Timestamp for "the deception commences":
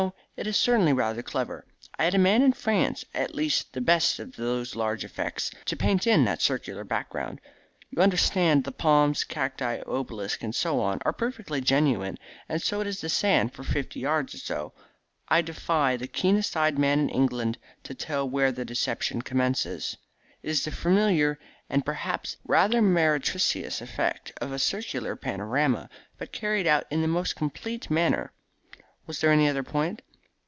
18.51-19.95